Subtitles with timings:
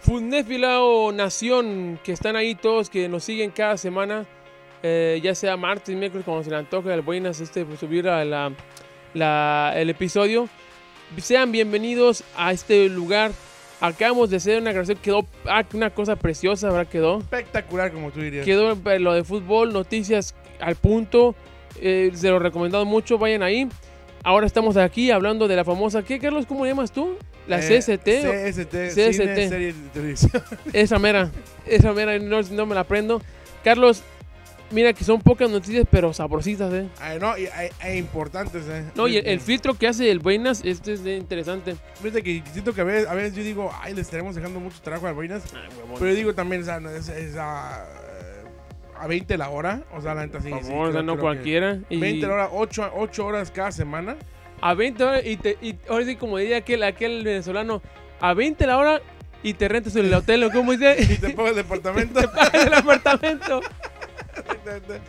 [0.00, 4.26] Fundéfila o Nación, que están ahí todos, que nos siguen cada semana,
[4.82, 8.24] eh, ya sea martes, miércoles, cuando se le antoje al Buenas este, pues, subir a
[8.24, 8.52] la,
[9.14, 10.48] la- el episodio.
[11.18, 13.32] Sean bienvenidos a este lugar.
[13.80, 16.90] Acabamos de hacer una grabación, quedó ah, una cosa preciosa, ¿verdad?
[16.90, 17.18] Quedó.
[17.18, 18.44] Espectacular, como tú dirías.
[18.44, 21.34] Quedó eh, lo de fútbol, noticias al punto.
[21.80, 23.68] eh, se lo recomendado mucho, vayan ahí.
[24.24, 26.44] Ahora estamos aquí hablando de la famosa, ¿qué Carlos?
[26.46, 27.16] ¿Cómo llamas tú?
[27.46, 28.04] La Eh, CST.
[28.04, 29.12] CST, CST.
[29.12, 30.42] Cine, serie de televisión.
[30.72, 31.30] Esa mera,
[31.66, 33.22] esa mera, no, no me la aprendo.
[33.64, 34.02] Carlos,
[34.70, 36.88] mira que son pocas noticias, pero sabrositas, ¿eh?
[37.00, 37.48] Ay, no, y,
[37.96, 38.84] importantes, ¿eh?
[38.94, 41.76] No, y el, el Fíjate- filtro que hace el Buenas, este es interesante.
[42.02, 44.78] Fíjate que siento que a veces, a veces yo digo, ay, le estaremos dejando mucho
[44.82, 45.42] trabajo a Boinas.
[45.98, 47.34] Pero yo digo también, o sea, no, es, es
[49.00, 49.82] a, a 20 la hora.
[49.94, 50.50] O sea, la neta sí.
[50.50, 51.78] Por sí, favor, o sea, no cualquiera.
[51.88, 54.16] Y 20 la hora, 8, 8 horas cada semana.
[54.60, 57.82] a 20 horas, y, te, y ahora sí, como diría aquel, aquel venezolano,
[58.20, 59.00] a 20 la hora
[59.42, 60.96] y te rentas el hotel, ¿o cómo dice?
[61.12, 62.20] Y te pago el departamento.
[62.20, 63.60] te pagas el apartamento.
[64.36, 65.00] Exactamente.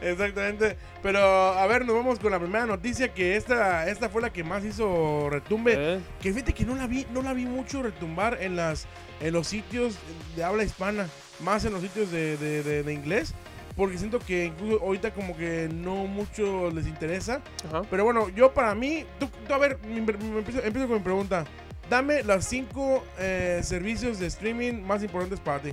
[0.00, 0.76] Exactamente.
[1.02, 4.44] Pero a ver, nos vamos con la primera noticia que esta, esta fue la que
[4.44, 5.74] más hizo retumbe.
[5.76, 8.86] Eh, Que fíjate que no la vi, no la vi mucho retumbar en las
[9.20, 9.96] en los sitios
[10.36, 11.08] de habla hispana,
[11.40, 13.34] más en los sitios de, de- de- de inglés,
[13.76, 17.40] porque siento que incluso ahorita como que no mucho les interesa.
[17.68, 17.82] Ajá.
[17.90, 21.02] Pero bueno, yo para mí, tú, tú, a ver, me- me empiezo, empiezo con mi
[21.02, 21.44] pregunta.
[21.88, 25.70] Dame los cinco eh, servicios de streaming más importantes para ti.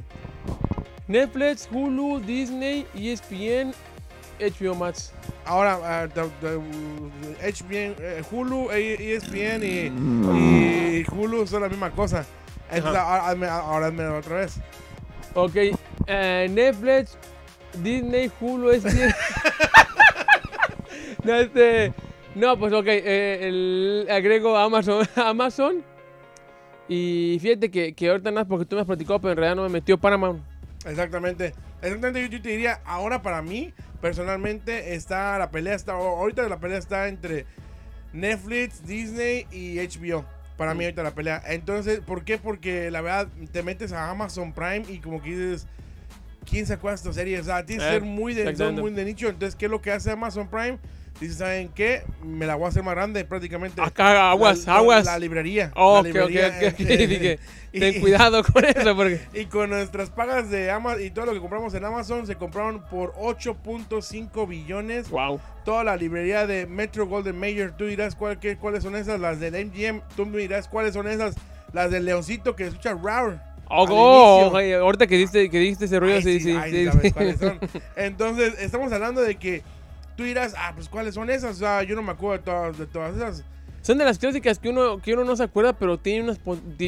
[1.07, 3.73] Netflix, Hulu, Disney, E ESPN,
[4.39, 5.11] HBO Max.
[5.45, 11.91] Ahora, ah, da- da- HBN, eh, Hulu, E- ESPN y, y Hulu son la misma
[11.91, 12.25] cosa.
[12.71, 14.55] Entonces, ahora, ahora hazme otra vez.
[15.35, 15.55] Ok,
[16.07, 17.17] eh, Netflix,
[17.83, 18.89] Disney, Hulu, ESPN.
[21.25, 21.93] no, este,
[22.35, 25.83] no, pues ok, eh, el, agrego Amazon, Amazon.
[26.87, 29.63] Y fíjate que, que ahorita nada, porque tú me has platicado, pero en realidad no
[29.63, 30.41] me metió Paramount.
[30.85, 31.53] Exactamente.
[31.81, 36.77] Exactamente, yo te diría, ahora para mí, personalmente, está la pelea, está, ahorita la pelea
[36.77, 37.45] está entre
[38.13, 40.23] Netflix, Disney y HBO.
[40.57, 41.41] Para mí ahorita la pelea.
[41.47, 42.37] Entonces, ¿por qué?
[42.37, 45.67] Porque la verdad, te metes a Amazon Prime y como que dices,
[46.49, 47.39] ¿quién sacó esta serie?
[47.39, 49.27] O sea, tienes que Eh, ser muy de, muy de nicho.
[49.27, 50.77] Entonces, ¿qué es lo que hace Amazon Prime?
[51.19, 52.03] Dice, ¿saben qué?
[52.23, 53.81] Me la voy a hacer más grande prácticamente.
[53.81, 55.05] Acá, aguas, La- aguas.
[55.05, 55.71] La, librería.
[55.75, 56.79] Oh, la ok, ok, librería, ok, ok.
[56.81, 57.39] eh, Dije,
[57.71, 59.21] y- ten cuidado con eso, porque.
[59.33, 62.83] y con nuestras pagas de Amazon y todo lo que compramos en Amazon se compraron
[62.89, 65.09] por 8.5 billones.
[65.09, 65.39] Wow.
[65.63, 67.71] Toda la librería de Metro Golden Mayer.
[67.71, 70.01] Tú dirás cuál, qué- cuáles son esas, las del MGM.
[70.15, 71.35] Tú me dirás cuáles son esas,
[71.73, 73.55] las del Leoncito que escucha Roar.
[73.67, 77.35] Oh, oh, ahorita que diste, que diste ese rollo, Ay, sí, sí, sí, ay, sí,
[77.39, 77.79] sí.
[77.95, 79.63] Entonces, estamos hablando de que
[80.15, 81.57] tú dirás, ah, pues cuáles son esas.
[81.57, 83.43] Sea, yo no me acuerdo de todas, de todas esas.
[83.81, 86.39] Son de las clásicas que uno, que uno no se acuerda, pero tiene unas,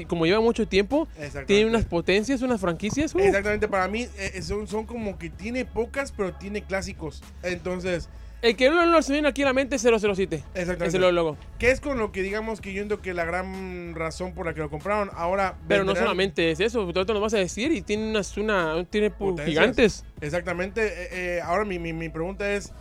[0.08, 1.08] como lleva mucho tiempo,
[1.46, 3.14] tiene unas potencias, unas franquicias.
[3.14, 3.20] uh.
[3.20, 7.22] Exactamente, para mí eh, son, son como que tiene pocas, pero tiene clásicos.
[7.44, 8.10] Entonces,
[8.42, 10.44] El que no lo se viene aquí a la mente es 007.
[10.56, 10.88] exactamente.
[10.88, 11.38] Es el logo.
[11.60, 14.56] Que es con lo que digamos que yo entiendo que la gran razón por la
[14.56, 15.12] que lo compraron.
[15.14, 18.36] Ahora, Pero no solamente es eso, tú te lo vas a decir y tiene unas,
[18.38, 19.14] una, tiene
[19.46, 20.04] gigantes.
[20.20, 20.82] Exactamente.
[20.88, 22.74] eh, eh, ahora mi, mi, mi pregunta es,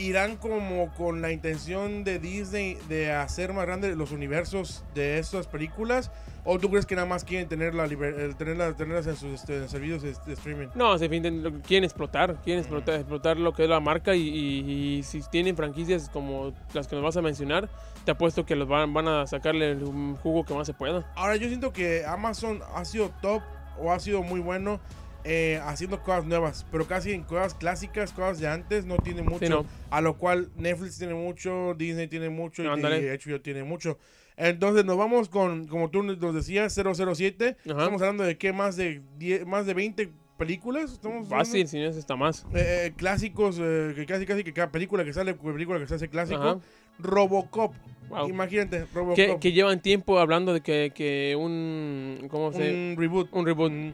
[0.00, 5.46] ¿irán como con la intención de Disney de hacer más grandes los universos de estas
[5.46, 6.10] películas?
[6.44, 9.68] ¿O tú crees que nada más quieren tener la liber- tenerlas, tenerlas en sus este,
[9.68, 10.68] servicios de, de streaming?
[10.74, 14.96] No, se fin- quieren explotar, quieren explotar, explotar lo que es la marca y, y-
[14.98, 17.68] y si tienen franquicias como las que nos vas a mencionar,
[18.06, 19.84] te apuesto que los van, van a sacarle el
[20.22, 21.04] jugo que más se pueda.
[21.14, 23.42] Ahora yo siento que Amazon ha sido top
[23.78, 24.80] o ha sido muy bueno
[25.24, 29.48] eh, haciendo cosas nuevas, pero casi en cosas clásicas, cosas de antes, no tiene mucho.
[29.48, 29.66] no.
[29.90, 33.18] A lo cual Netflix tiene mucho, Disney tiene mucho y Ándale.
[33.18, 33.98] HBO tiene mucho.
[34.36, 37.56] Entonces nos vamos con, como tú nos decías, 007.
[37.58, 37.78] Ajá.
[37.78, 40.92] Estamos hablando de qué, más de 10, más de 20 películas.
[40.92, 42.46] Estamos Fácil, si no es está más.
[42.54, 45.96] Eh, eh, clásicos, eh, que casi casi que cada película que sale, película que se
[45.96, 46.40] hace clásico.
[46.40, 46.58] Ajá.
[46.98, 47.74] Robocop.
[48.08, 48.28] Wow.
[48.28, 49.16] Imagínate, Robocop.
[49.16, 52.26] Que, que llevan tiempo hablando de que, que un.
[52.30, 52.72] ¿Cómo se.?
[52.72, 53.28] un reboot.
[53.32, 53.72] Un reboot.
[53.72, 53.92] Mm,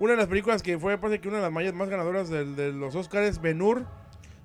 [0.00, 2.56] Una de las películas que fue, parece que una de las mayas más ganadoras del-
[2.56, 3.84] de, los Oscars, Ben Hur.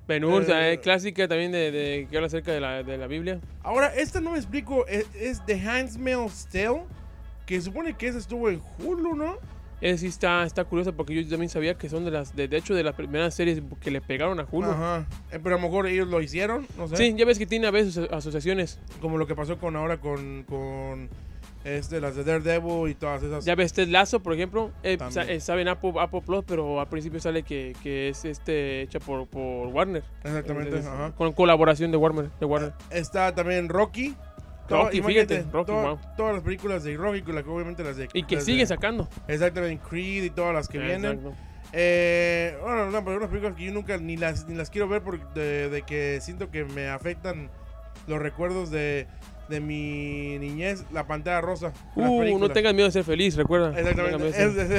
[0.07, 2.83] Ben Hur, o sea, Eh, es clásica también de, de- que habla acerca de la,
[2.83, 3.39] de la Biblia.
[3.63, 6.83] Ahora, esta no me explico, es, es The Handmaid's Tale,
[7.47, 9.37] que supone que esa estuvo en Hulu, ¿no?
[9.81, 12.57] Esa sí está, está curiosa porque yo también sabía que son de las, de, de
[12.57, 14.69] hecho, de las primeras series que le pegaron a Hulu.
[14.69, 15.05] Ajá.
[15.31, 16.97] Eh, pero a lo mejor ellos lo hicieron, no sé.
[16.97, 18.79] Sí, ya ves que tiene a veces aso- asociaciones.
[19.01, 21.09] Como lo que pasó con ahora con, con
[21.65, 23.43] este, las de Daredevil y todas esas.
[23.43, 24.97] Ya ves, Ted Lazo, por ejemplo, eh,
[25.27, 28.99] eh, sabe en Apple, Apple Plus, pero al principio sale que, que es este hecha
[28.99, 30.03] por, por Warner.
[30.23, 31.11] Exactamente, ajá.
[31.17, 32.29] Con colaboración de Warner.
[32.39, 32.73] De Warner.
[32.91, 34.15] Está también Rocky.
[34.69, 35.99] Rocky, fíjate, Rocky, wow.
[36.17, 38.07] Todas las películas de Rocky, obviamente las de.
[38.13, 39.09] Y que las sigue de- sacando.
[39.27, 41.17] Exactamente, Creed y todas las que vienen.
[41.17, 41.33] Exacto.
[41.73, 45.01] Eh, bueno, no, pero unas películas que yo nunca ni las, ni las quiero ver
[45.01, 47.49] porque de, de que siento que me afectan
[48.07, 49.07] los recuerdos de,
[49.49, 51.71] de mi niñez, la pantalla rosa.
[51.95, 53.77] Uh, no tengas miedo de ser feliz, recuerda.
[53.77, 54.37] Exactamente, es,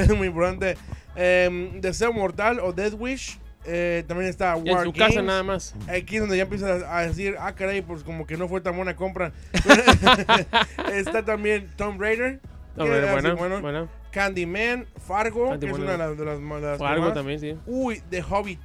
[0.09, 0.77] es muy importante.
[1.15, 3.39] Em, Deseo Mortal o Death Wish.
[3.65, 4.97] eh, también está War En su Games.
[4.97, 5.75] casa nada más.
[5.89, 8.75] Aquí es donde ya empiezas a decir, ah, caray, pues como que no fue tan
[8.75, 9.31] buena compra.
[10.93, 12.39] está también Tomb Raider.
[12.75, 13.89] No, que bueno.
[14.11, 17.13] Candyman, Fargo, Candy, que es una de las, de las, de las más.
[17.13, 17.55] también, sí.
[17.65, 18.59] Uy, The Hobbit.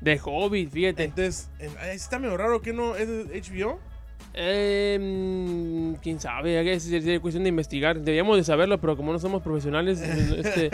[0.00, 1.04] De Hobbit, fíjate.
[1.04, 3.08] Entonces, eh, está medio raro que no es
[3.50, 3.80] HBO.
[4.34, 7.96] Eh, quién sabe, es, es- es cuestión de investigar.
[7.98, 10.70] Deberíamos de saberlo, pero como no somos profesionales, este,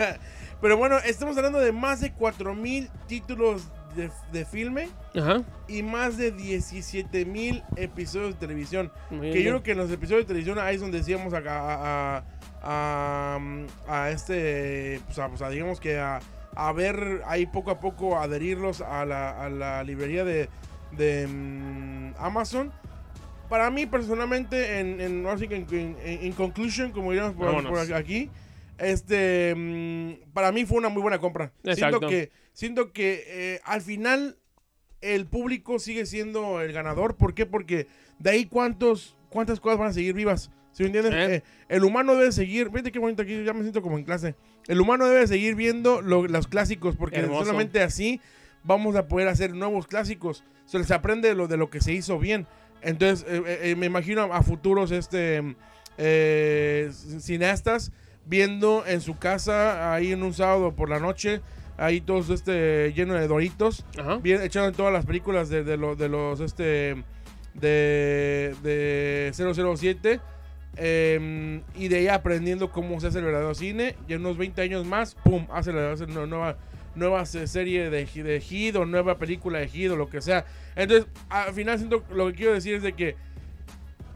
[0.61, 3.63] Pero bueno, estamos hablando de más de 4000 títulos
[3.95, 5.43] de, de filme ajá.
[5.67, 8.91] y más de 17000 episodios de televisión.
[9.09, 9.45] muy Que yo bien.
[9.47, 12.23] creo que en los episodios de televisión ahí es donde decíamos a, a,
[12.63, 13.39] a,
[13.87, 16.19] a- este, pues a, pues a digamos que a,
[16.55, 20.49] a ver ahí poco a poco adherirlos a la, a la librería de,
[20.97, 22.71] de mm, Amazon.
[23.49, 28.29] Para mí personalmente, en, en, en, en- conclusion, como diríamos por, por aquí,
[28.77, 31.51] este, mm, para mí fue una muy buena compra.
[31.63, 31.99] Exacto.
[31.99, 34.37] Siento que, siento que eh, al final
[35.01, 37.15] el público sigue siendo el ganador.
[37.15, 37.45] ¿Por qué?
[37.45, 37.87] Porque
[38.19, 40.51] de ahí cuántos, cuántas cosas van a seguir vivas.
[40.71, 41.13] ¿Sí me entiendes?
[41.13, 41.35] Eh.
[41.35, 44.35] Eh, el humano debe seguir, fíjate qué bonito aquí, ya me siento como en clase.
[44.67, 47.45] El humano debe seguir viendo lo- los clásicos porque Hermoso.
[47.45, 48.19] solamente así
[48.63, 50.43] vamos a poder hacer nuevos clásicos.
[50.65, 52.45] Se les aprende de lo, de lo que se hizo bien.
[52.85, 55.55] Entonces, eh, eh, eh, me imagino a, a futuros este,
[55.97, 57.91] eh, cineastas
[58.25, 61.41] viendo en su casa, ahí en un sábado por la noche,
[61.77, 64.17] ahí todos este, lleno de doritos, Ajá.
[64.17, 67.03] bien echando en todas las películas de, de, lo- de los este
[67.53, 70.19] de, de 007
[70.77, 74.61] eh, y de ahí aprendiendo cómo se hace el verdadero cine y en unos 20
[74.61, 76.57] años más pum hace la hace una nueva
[76.95, 80.45] nueva se- serie de, de o nueva película de Heat o lo que sea
[80.75, 83.15] entonces al final siento lo que quiero decir es de que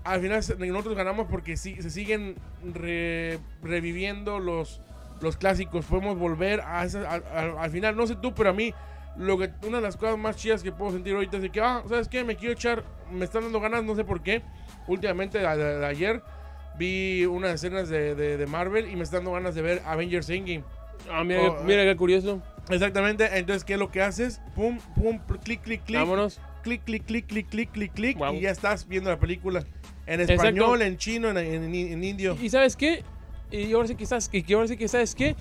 [0.03, 2.35] al final nosotros ganamos porque sí, se siguen
[2.73, 4.81] re- reviviendo los,
[5.21, 5.85] los clásicos.
[5.85, 8.73] Podemos volver a, esa- a- a- al final, no sé tú, pero a mí
[9.17, 11.61] lo que una de las cosas más chidas que puedo sentir ahorita es de que,
[11.61, 12.23] ah, ¿sabes qué?
[12.23, 14.41] Me quiero echar, me están dando ganas, no sé por qué.
[14.87, 16.23] Últimamente, a- ayer,
[16.77, 20.29] vi unas escenas de, de- de Marvel y me están dando ganas de ver Avengers
[20.29, 20.63] Endgame.
[21.11, 22.41] Ah, mira, Oh, mira qué curioso.
[22.69, 24.39] Exactamente, entonces, ¿qué es lo que haces?
[24.55, 26.39] Pum, pum, clic, clic, clic Vámonos.
[26.61, 28.35] clic, clic, clic, clic, clic, clic, clic, Wow.
[28.35, 29.63] y ya estás viendo la película.
[30.05, 30.43] En Exacto.
[30.43, 32.37] español, en chino, en, en- en indio.
[32.41, 33.03] ¿Y sabes qué?
[33.51, 35.35] Y ahora sí que sabes, y que ahora sí que sabes qué?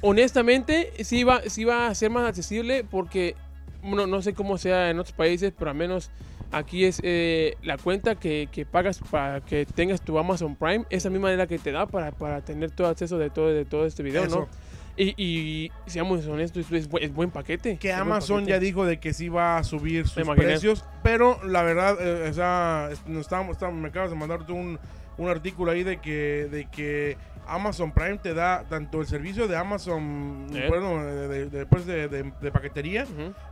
[0.00, 3.36] Honestamente, sí va, sí va a ser más accesible porque,
[3.82, 6.10] bueno, no sé cómo sea en otros países, pero al menos
[6.52, 11.08] aquí es eh, la cuenta que, que pagas para que tengas tu Amazon Prime, esa
[11.10, 14.02] misma manera que te da para, para tener todo acceso de todo, de todo este
[14.02, 14.40] video, Eso.
[14.40, 14.48] ¿no?
[14.96, 17.76] Y, y seamos honestos, es, bu- es buen paquete.
[17.78, 18.50] Que Amazon paquete.
[18.52, 22.32] ya dijo de que sí va a subir sus precios, pero la verdad, eh, o
[22.32, 24.78] sea, nos estábamos- estábamos- me acabas de mandar tú un,
[25.18, 29.56] un artículo ahí de que, de que Amazon Prime te da tanto el servicio de
[29.56, 30.66] Amazon, Eh.
[30.68, 32.08] bueno, de, de- de- pues de-
[32.52, 33.04] paquetería,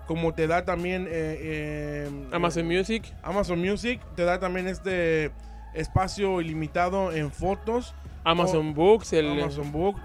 [0.06, 3.03] como te da también eh, Amazon Music.
[3.23, 5.31] Amazon Music, te da también este
[5.75, 7.94] espacio ilimitado en fotos.
[8.24, 9.96] Amazon Books, el, Amazon Book,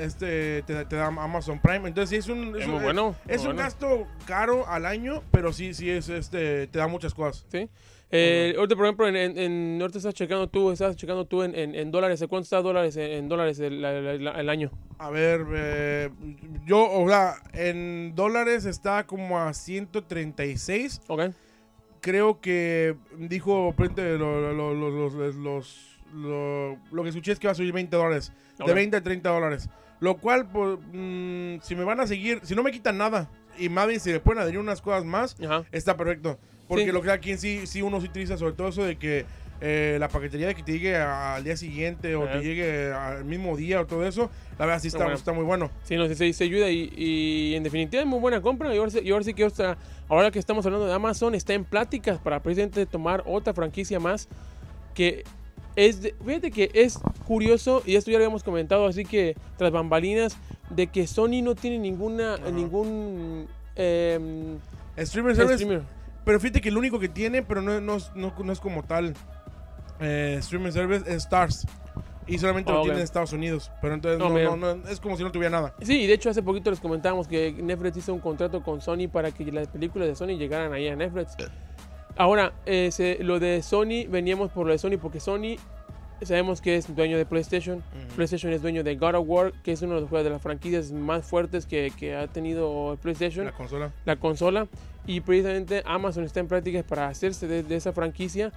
[0.00, 1.88] este te, da- te da Amazon Prime.
[1.88, 3.14] Entonces sí es un es es, muy un- bueno.
[3.26, 3.62] es muy un bueno.
[3.68, 7.44] gasto caro al año, pero sí sí es este te da muchas cosas.
[7.50, 7.68] Sí.
[8.16, 11.52] Eh, ahorita, por ejemplo, en, en, en- ahorita estás checando tú, estás checando tú en,
[11.56, 12.22] en, dólares.
[12.22, 13.84] ¿En ¿Cuánto está dólares en, dólares el,
[14.48, 14.70] año?
[14.98, 16.10] A ver, eh,
[16.64, 21.00] yo o sea, en dólares está como a 136.
[21.08, 21.22] Ok.
[22.00, 27.38] Creo que dijo frente lo, lo- lo- los- los- los- lo, lo que escuché es
[27.38, 28.32] que va a subir 20 dólares.
[28.64, 29.68] De 20 a 30 dólares.
[30.00, 33.68] Lo cual, pues, mm, si me van a seguir, si no me quitan nada y
[33.68, 35.64] más bien si me pueden adherir unas cosas más, Ajá.
[35.72, 36.38] está perfecto.
[36.68, 36.92] Porque Sí.
[36.92, 39.24] lo que aquí en sí, sí uno sí utiliza sobre todo eso de que
[39.60, 42.32] eh, la paquetería de que te llegue al día siguiente o Ajá.
[42.38, 45.14] te llegue al mismo día o todo eso, la verdad sí está, bueno.
[45.14, 45.70] está muy bueno.
[45.84, 48.74] Sí, no, sí, sí, se ayuda y, y en definitiva es muy buena compra.
[48.74, 51.54] Y ahora, sí- y ahora sí que otra- ahora que estamos hablando de Amazon, está
[51.54, 54.28] en pláticas para precisamente tomar otra franquicia más
[54.92, 55.24] que
[55.76, 59.70] es, de- fíjate que es curioso y esto ya lo habíamos comentado, así que tras
[59.72, 60.36] bambalinas,
[60.70, 62.50] de que Sony no tiene ninguna, Ajá.
[62.50, 64.58] ningún em,
[64.98, 65.82] Streamer Service, streamer.
[66.24, 68.82] pero fíjate que el único que tiene, pero no, no, es- no- no es como
[68.82, 69.14] tal
[70.00, 71.66] eh, Streamer Service, es Stars.
[72.26, 72.84] Y solamente lo ok.
[72.84, 73.70] tiene en Estados Unidos.
[73.82, 74.56] Pero entonces No, no, mira.
[74.56, 75.74] no, no, es como si no tuviera nada.
[75.82, 79.08] Sí, y de hecho hace poquito les comentábamos que Netflix hizo un contrato con Sony
[79.12, 81.36] para que las películas de Sony llegaran ahí a Netflix.
[82.16, 85.56] Ahora, eh, se- lo de Sony, veníamos por lo de Sony porque Sony
[86.22, 87.82] sabemos que es dueño de PlayStation.
[88.14, 90.40] PlayStation es dueño de God of War, que es uno de los juegos de las
[90.40, 93.92] franquicias más fuertes que, que ha tenido PlayStation, La consola.
[94.04, 94.68] la consola.
[95.06, 98.52] Y precisamente Amazon está en prácticas para hacerse de, de esa franquicia.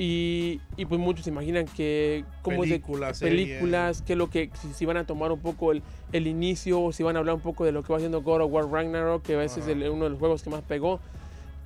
[0.00, 4.48] Y, y pues muchos se imaginan que cómo es de Películas, películas, que lo que
[4.60, 7.34] si, si van a tomar un poco el, el inicio o si van a hablar
[7.34, 9.72] un poco de lo que va haciendo God of War Ragnarok, que a veces Ajá.
[9.72, 11.00] es el- uno de los juegos que más pegó.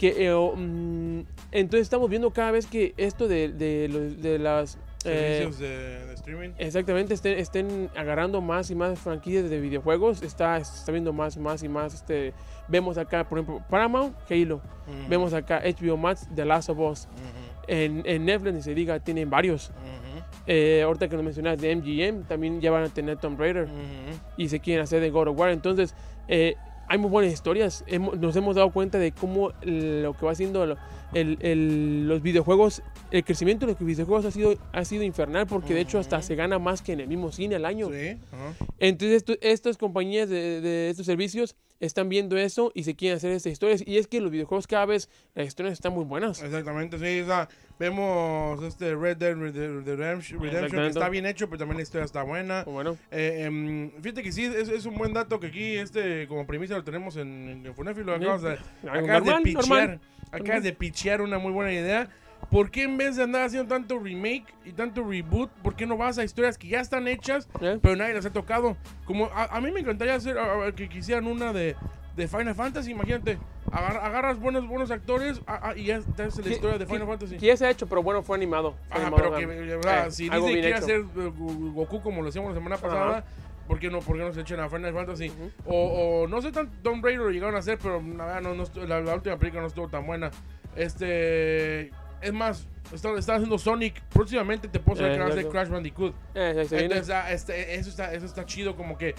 [0.03, 1.21] Que, eh, oh, mm,
[1.53, 4.77] entonces estamos viendo cada vez que esto de, de, los- de las...
[5.05, 6.51] eh, Servicios de, de streaming.
[6.59, 10.23] Exactamente, estén, estén agarrando más y más franquicias de videojuegos.
[10.23, 11.95] Está, está viendo más, más y más.
[11.95, 12.33] Este,
[12.67, 14.57] vemos acá, por ejemplo, Paramount, Halo.
[14.57, 15.09] Ujú.
[15.09, 17.07] Vemos acá HBO Max, The Last of Us.
[17.07, 17.69] Ujú.
[17.69, 19.69] En, en Netflix, ni se diga, tienen varios.
[19.71, 20.25] Ujú.
[20.49, 23.67] Eh, ahorita que nos mencionas de MGM, también ya van a tener Tomb Raider.
[23.67, 24.19] Ujú.
[24.37, 25.51] Y se quieren hacer de God of War.
[25.51, 25.95] Entonces,
[26.27, 26.57] eh,
[26.89, 27.85] hay muy buenas historias.
[27.87, 30.77] Hemos- nos hemos dado cuenta de cómo lo que va haciendo lo-
[31.15, 35.47] el- el- los videojuegos, el crecimiento de los videojuegos ha sido, ha sido infernal.
[35.47, 37.89] Porque de hecho, hasta se gana más que en el mismo cine al año.
[37.91, 38.19] Sí.
[38.79, 43.33] Entonces esto- estas compañías de, de estos servicios están viendo eso y se quieren hacer
[43.33, 43.83] estas historias.
[43.87, 46.43] Y es que los videojuegos cada vez las historias están muy buenas.
[46.43, 47.21] Exactamente, sí.
[47.21, 47.49] o sea,
[47.79, 52.05] vemos este Red Dead Red- Red- Redemption, que está bien hecho, pero también la historia
[52.05, 52.63] está buena.
[52.65, 56.47] Bueno, Eh, em, fíjate que sí, es, es un buen dato que aquí, este, como
[56.47, 58.23] premisa lo tenemos en, en Funefi, lo Sí.
[58.25, 58.53] acabas de,
[58.89, 60.01] acabas normal, de pichear, normal.
[60.31, 62.09] acabas de pichear una muy buena idea.
[62.51, 65.97] ¿Por qué en vez de andar haciendo tanto remake y tanto reboot, por qué no
[65.97, 67.79] vas a historias que ya están hechas, ¿eh?
[67.81, 68.77] pero nadie las ha tocado?
[69.07, 71.77] Como a, a mí me encantaría hacer a- a- que quisieran una de,
[72.17, 73.39] de Final Fantasy, imagínate.
[73.71, 75.41] agar- agarras buenos buenos actores
[75.77, 77.39] y ya te haces la Que- historia de que- Final Fantasy.
[77.39, 78.73] que ya se ha hecho, pero bueno, fue animado.
[78.91, 81.33] Fue Ajá, animado, pero que, sea, Eh, si Disney bien quiere hacer eh,
[81.73, 83.25] Goku como lo hacíamos la semana pasada, Ajá.
[83.67, 85.33] ¿por qué no, por qué no, se echan a Final Fantasy?
[85.65, 88.55] O, o no sé tan Tomb Raider lo llegaron a hacer, pero la verdad no,
[88.55, 90.31] no estu- la, la última película no estuvo tan buena.
[90.77, 91.91] Este,
[92.23, 94.01] es más, está, está haciendo Sonic.
[94.13, 95.49] Próximamente te puedo saber Eh, que hacer.
[95.49, 96.15] Crash Bandicoot.
[96.35, 96.67] Eh.
[96.71, 99.15] Entonces, ah, este, eso, está, eso está chido, como que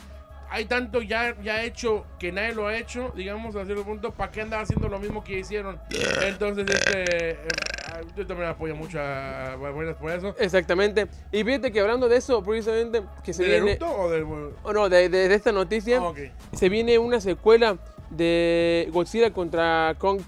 [0.49, 4.31] hay tanto ya, ya hecho que nadie lo ha hecho, digamos, a cierto punto, ¿para
[4.31, 5.79] qué andar haciendo lo mismo que hicieron?
[6.21, 7.37] Entonces, este, eh,
[7.87, 10.35] ah, yo también apoyo mucho a, Buenas por eso.
[10.39, 11.07] Exactamente.
[11.31, 13.79] Y fíjate que hablando de eso, precisamente, que se ¿De viene...
[13.83, 14.25] O del...?
[14.61, 16.19] Oh, no, de, de- de esta noticia, Ah, ok.
[16.53, 17.77] se viene una secuela
[18.11, 20.21] de Godzilla contra Kong.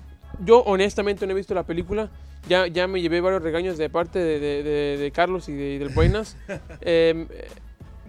[0.43, 2.09] Yo honestamente no he visto la película.
[2.49, 5.73] Ya, ya me llevé varios regaños de parte de, de- de- de Carlos y, de,
[5.73, 6.37] y del Buenas.
[6.81, 7.25] Eh,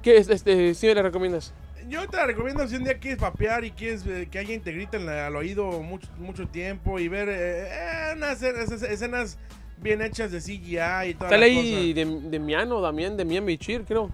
[0.02, 0.28] ¿Qué es?
[0.28, 1.52] Este, ¿Sí me la recomiendas?
[1.88, 4.72] Yo te la recomiendo si un día quieres papear y quieres eh, que alguien te
[4.72, 9.38] grite al oído mucho, mucho tiempo y ver eh, eh, unas escenas,
[9.78, 13.84] bien hechas de CGI y toda Sale ahí de, de Miano, Damián, de Mian Bichir,
[13.84, 14.10] creo.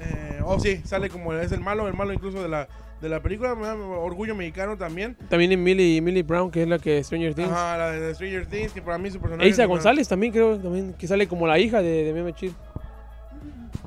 [0.00, 2.68] Eh, oh, sí, sale como es el malo, el malo incluso de la,
[3.04, 3.52] de la película.
[3.52, 5.14] Orgullo mexicano también.
[5.28, 7.50] También en Millie, Millie Brown, que es la que Stranger Things.
[7.50, 9.48] Ajá, la de Stranger Things, que para mí su personaje.
[9.48, 12.52] Es una- González también creo, también, que sale como la hija de, de Bichir.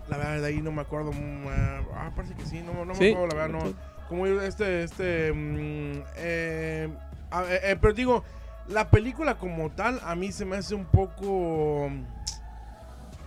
[0.08, 1.12] La verdad, de ahí no me acuerdo.
[1.12, 3.74] mm, ah, Ah, parece que sí, no, no me acuerdo, la verdad, no.
[4.08, 5.34] Como este, este.
[5.34, 8.24] mm, eh, eh, eh, pero digo,
[8.70, 11.90] la película como tal, a mí se me hace un poco.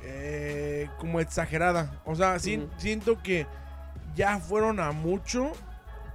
[0.03, 2.01] eh, como exagerada.
[2.07, 2.69] O sea, Ujú.
[2.79, 3.47] siento que
[4.15, 5.53] ya fueron a mucho.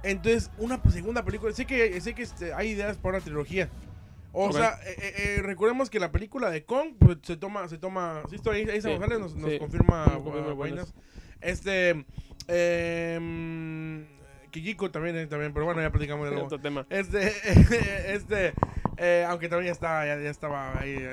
[0.06, 1.52] Entonces, una segunda película.
[1.52, 3.68] Sé que, sé que este, hay ideas para una trilogía.
[4.32, 7.78] O sea, eh, eh, eh, recordemos que la película de Kong pues, se toma, se
[7.78, 10.86] toma, sí estoy ahí, ahí Sí, González nos, confirma, confirma uh.
[11.40, 12.04] Este,
[12.48, 14.06] eh,
[14.50, 16.46] Kijiko también, eh, también, pero bueno, ya platicamos de nuevo.
[16.46, 16.86] Otro tema.
[16.88, 17.28] Este,
[18.14, 18.54] este,
[18.96, 20.94] eh, aunque también ya estaba, ya, ya estaba ahí.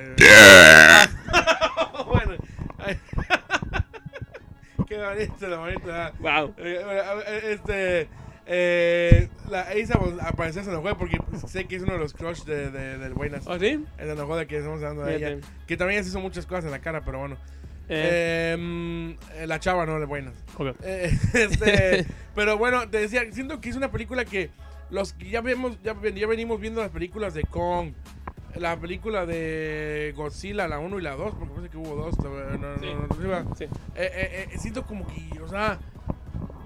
[2.07, 2.37] bueno,
[4.87, 6.13] qué bonito, la bonita.
[6.19, 6.53] Wow.
[6.57, 8.07] Este,
[8.45, 12.43] eh, la Isa apareció en el juego porque sé que es uno de los crush
[12.43, 13.45] de, de, del Buenas.
[13.47, 13.83] ¿Oh, sí?
[13.97, 15.37] El juego de que estamos hablando de ella.
[15.67, 17.37] Que también se hizo muchas cosas en la cara, pero bueno.
[17.89, 20.33] Eh, Em, eh, la chava no de Buenas.
[20.57, 20.75] ok.
[20.83, 24.49] Eh, este, pero bueno, te decía, siento que es una película que
[24.89, 27.93] los que ya vemos, ya, ya venimos viendo las películas de Kong,
[28.55, 32.17] la película de Godzilla, la 1 y la 2, porque parece que hubo dos.
[32.19, 32.87] No, no, Sí.
[33.19, 35.79] no, eh, eh, eh, siento como que, o sea,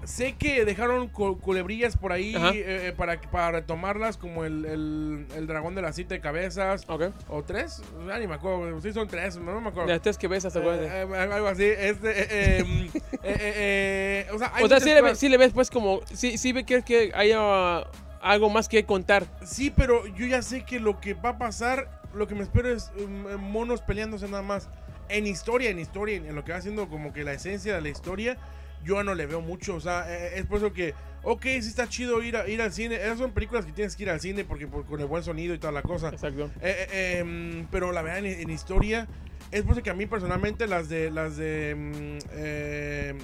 [0.08, 5.26] sé que dejaron cu- culebrillas por ahí eh, eh, para, para retomarlas, como el, el,
[5.36, 7.10] el dragón de las siete cabezas, Ok.
[7.28, 9.88] o tres, ya ni me acuerdo, sí son tres, no me acuerdo.
[9.90, 12.60] Las tres que ves hasta Eh, eh, algo así, este,
[13.22, 16.38] eh, o sea, hay O sea, sí le, ves, sí le ves pues como, sí,
[16.38, 17.84] sí ve que, que haya
[18.22, 19.26] algo más que contar.
[19.44, 22.72] Sí, pero yo ya sé que lo que va a pasar, lo que me espero
[22.72, 24.68] es um, monos peleándose nada más.
[25.10, 27.88] En historia, en historia, en lo que va haciendo como que la esencia de la
[27.88, 28.36] historia,
[28.84, 29.74] yo no le veo mucho.
[29.76, 32.72] O sea, eh, es por eso que, ok, sí está chido ir, a- ir al
[32.72, 32.96] cine.
[32.96, 35.54] Esas son películas que tienes que ir al cine porque por- con el buen sonido
[35.54, 36.08] y toda la cosa.
[36.10, 36.50] Exacto.
[36.60, 39.06] Eh, eh, em, pero la verdad, en, en historia,
[39.50, 43.14] es por eso que a mí personalmente las de, las de, mm, eh,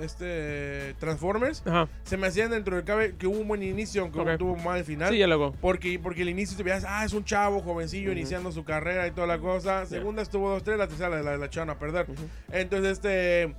[0.00, 1.88] este, Transformers, Ajá.
[2.04, 4.38] se me hacían dentro del cabe que hubo un buen inicio, aunque Ok.
[4.38, 5.10] tuvo un mal final.
[5.12, 5.52] Sí, ya luego.
[5.60, 8.18] Porque, porque el inicio te veías, ah, es un chavo jovencillo Ujú.
[8.18, 9.84] iniciando su carrera y toda la cosa.
[9.86, 12.06] Segunda estuvo dos, tres, la tercera la, la, la echaron a perder.
[12.50, 13.54] Entonces, este.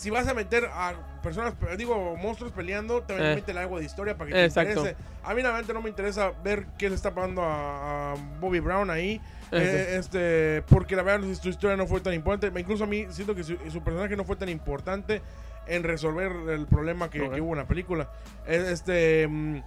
[0.00, 3.34] Si vas a meter a personas, digo, monstruos peleando, también Eh.
[3.34, 4.70] métele algo de historia para que te Exacto.
[4.70, 4.96] interese.
[5.22, 8.60] A mí, la verdad, no me interesa ver qué le está pasando a, a Bobby
[8.60, 9.20] Brown ahí.
[9.52, 12.58] Eh, este, porque la verdad, su historia no fue tan importante.
[12.58, 15.20] Incluso a mí, siento que su, su personaje no fue tan importante
[15.66, 17.34] en resolver el problema que, Ok.
[17.34, 18.08] que hubo en la película.
[18.46, 19.28] Eh, Este.
[19.28, 19.60] mm,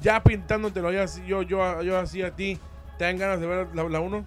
[0.00, 2.58] ya pintándotelo yo, yo, yo, yo así a ti,
[2.98, 4.24] ¿te dan ganas de ver la 1?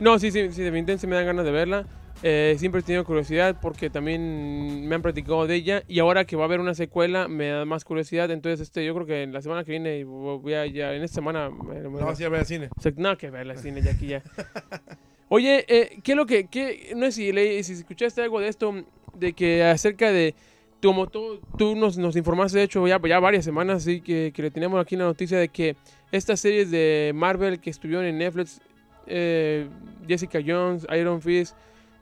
[0.00, 1.84] No, sí, sí, sí, definitivamente sí me dan ganas de verla.
[2.22, 6.34] Eh, siempre he tenido curiosidad porque también me han platicado de ella y ahora que
[6.34, 8.30] va a haber una secuela me da más curiosidad.
[8.30, 11.16] Entonces, este, yo creo que en la semana que viene voy a ya en esta
[11.16, 12.70] semana me- me- No, vas a ir a ver al cine.
[12.76, 14.22] O sea, nada que ver la cine ya aquí ya.
[15.28, 18.48] Oye, eh, ¿qué es lo que, qué, no sé si, leí- si escuchaste algo de
[18.48, 18.72] esto,
[19.14, 20.34] de que acerca de,
[20.82, 24.42] como tú, tú nos, nos informaste, de hecho, ya, ya varias semanas, sí, que, que
[24.42, 25.74] le tenemos aquí la noticia de que
[26.12, 28.60] estas series de Marvel que estuvieron en Netflix,
[29.08, 29.68] eh,
[30.06, 31.56] Jessica Jones, Iron Fist,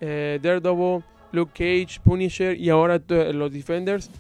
[0.06, 4.10] eh, Daredevil, Luke Cage, Punisher y ahora los Defenders,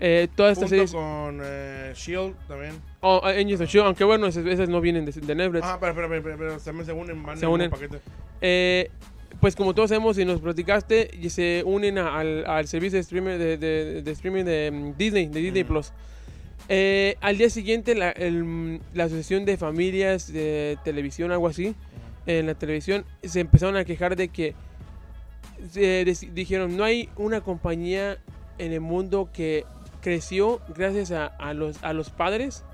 [0.00, 2.72] eh, todas estas series, con eh, Shield también.
[3.00, 5.64] oh, Agents of S.H.I.E.L.D., aunque bueno, esas, esas no vienen de, de Netflix.
[5.64, 7.70] Ah, pero, pero, pero, pero, también se unen, van Se en un unen.
[7.70, 7.98] paquete.
[8.40, 8.90] Eh,
[9.40, 13.00] pues como todos sabemos y nos platicaste, y se unen a- al, al servicio de
[13.02, 15.64] streaming de, de- de streaming de mm, Disney, de Disney.
[15.64, 15.92] Plus.
[16.68, 21.74] Eh, al día siguiente, la, el, la Asociación de Familias de Televisión, algo así,
[22.26, 24.54] en la televisión, se empezaron a quejar de que
[25.72, 28.18] deci- dijeron, no hay una compañía
[28.58, 29.64] en el mundo que
[30.00, 32.64] creció gracias a, a los, a los padres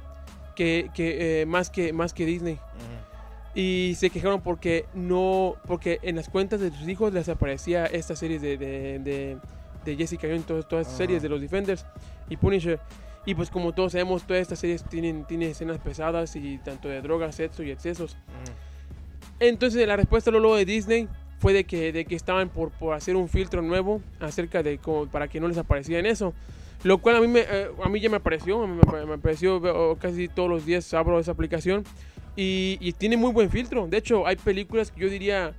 [0.56, 2.58] que, que, eh, más, que, más que Disney.
[3.54, 8.14] Y se quejaron porque no, porque en las cuentas de sus hijos les aparecía esta
[8.14, 9.38] serie de, de, de,
[9.84, 11.84] de Jessica Jones, todas, todas series de los Defenders
[12.28, 12.78] y Punisher.
[13.26, 17.02] Y pues como todos sabemos, todas estas series tienen, tienen escenas pesadas y tanto de
[17.02, 18.16] drogas, sexo y excesos.
[19.40, 21.08] Entonces la respuesta luego de Disney
[21.40, 25.06] fue de que, de que estaban por, por hacer un filtro nuevo acerca de cómo,
[25.06, 26.34] para que no les apareciera en eso.
[26.84, 30.48] Lo cual a mí, eh, a mí ya me apareció, me, apareció veo casi todos
[30.48, 31.84] los días abro esa aplicación
[32.36, 33.86] y tiene muy buen filtro.
[33.86, 35.54] De hecho, hay películas que yo diría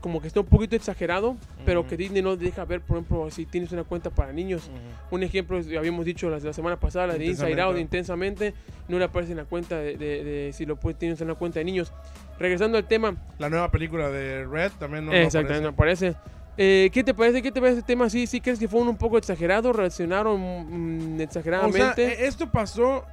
[0.00, 1.88] como que está un poquito exagerado, pero Ujú.
[1.90, 4.70] que Disney no deja ver, por ejemplo, si tienes una cuenta para niños.
[5.10, 8.54] Un ejemplo, habíamos dicho la, la semana pasada, la de Inside Out, intensamente,
[8.88, 11.34] no le aparece en la cuenta de, de- de si lo puedes, tienes en la
[11.34, 11.92] cuenta de niños.
[12.38, 16.12] Regresando al tema, La nueva película de Red también no, no Exactamente, me aparece.
[16.12, 16.38] parece.
[16.60, 17.40] Eh, ¿Qué te parece?
[17.40, 18.10] ¿Qué te parece este tema?
[18.10, 19.72] ¿Sí, sí crees que fue un, un poco exagerado?
[19.72, 22.02] ¿Reaccionaron mm, O sea, exageradamente?
[22.04, 23.04] eh, esto pasó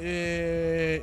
[0.00, 1.02] eh,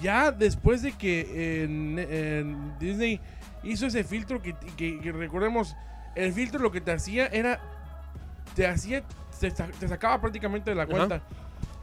[0.00, 3.20] ya después de que en, en Disney
[3.62, 5.76] hizo ese filtro que, que- que recordemos,
[6.14, 7.60] el filtro lo que te hacía era,
[8.54, 9.02] te hacía,
[9.40, 10.90] te, sa- te sacaba prácticamente de la Ajá.
[10.92, 11.22] cuenta,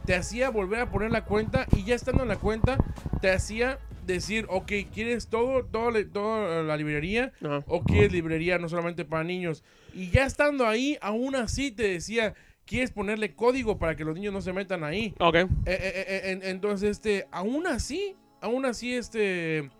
[0.06, 2.78] te hacía volver a poner la cuenta y ya estando en la cuenta,
[3.20, 7.32] te hacía decir, ok, ¿quieres todo, todo, toda la librería?
[7.44, 7.62] Ajá.
[7.66, 9.62] o quieres librería no solamente para niños.
[9.94, 14.32] Y ya estando ahí, aún así te decía, quieres ponerle código para que los niños
[14.32, 15.14] no se metan ahí.
[15.20, 15.34] Ok.
[15.34, 19.70] Eh, eh, eh, en- entonces, este, aún así, aún así, este...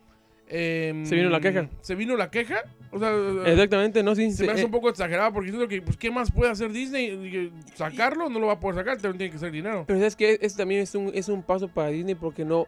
[0.50, 1.68] em, Se vino la queja.
[1.80, 2.62] Se vino la queja.
[2.92, 3.12] O sea,
[3.46, 4.14] Exactamente, ¿no?
[4.16, 4.30] Sí.
[4.32, 6.50] se sí, me hace eh, un poco exagerado porque siento que, pues, ¿qué más puede
[6.50, 7.52] hacer Disney?
[7.74, 8.28] ¿Sacarlo?
[8.28, 9.84] No lo va a poder sacar, también tiene que ser dinero.
[9.86, 12.66] Pero es que eso también es un, es un paso para Disney porque no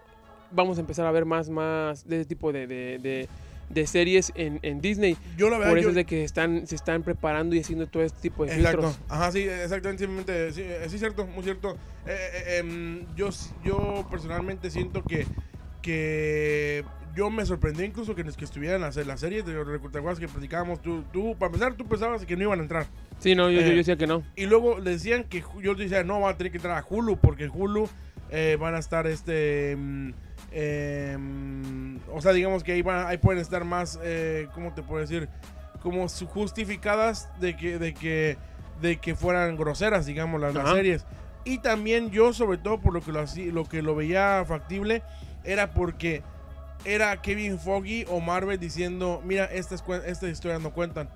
[0.53, 3.29] vamos a empezar a ver más, más de ese tipo de, de, de-
[3.71, 5.17] de series en, en Disney.
[5.39, 7.87] Yo la verdad, Por eso yo- es de que están, se están preparando y haciendo
[7.87, 8.83] todo este tipo de Exacto.
[8.83, 9.01] filtros.
[9.09, 10.53] Ajá, sí, exactamente.
[10.53, 11.79] Sí, eh, sí, cierto, muy cierto.
[12.07, 13.31] Eh, eh, em, yo,
[13.65, 15.27] yo personalmente siento que,
[15.81, 19.45] que yo me sorprendí incluso que, que estuvieran las, las series.
[19.45, 20.81] ¿Te acuerdas que platicábamos?
[20.81, 22.87] Tú, tú, para empezar, tú pensabas que no iban a entrar.
[23.19, 24.23] Sí, no, yo, Eh, yo decía que no.
[24.37, 27.19] Y luego le decían que yo decía, no, va a tener que entrar a Hulu,
[27.19, 27.89] porque Hulu
[28.31, 29.73] eh, van a estar este.
[29.73, 30.13] em,
[32.11, 35.29] o sea, digamos que ahí, van, ahí pueden estar más, eh, ¿cómo te puedo decir?
[35.83, 38.37] Como justificadas de que, de que,
[38.81, 41.05] de que fueran groseras, digamos, las, las series.
[41.45, 45.03] Y también yo, sobre todo por lo que lo, lo que lo veía factible,
[45.45, 46.23] era porque
[46.85, 51.09] era Kevin Foggy o Marvel diciendo, mira, estas, estas historias no cuentan.